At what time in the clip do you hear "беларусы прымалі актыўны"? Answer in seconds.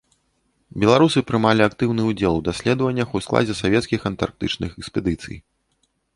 0.83-2.01